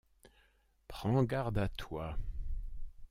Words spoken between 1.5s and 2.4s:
à toi.